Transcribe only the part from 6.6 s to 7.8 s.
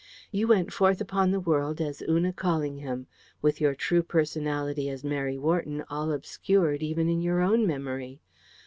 even in your own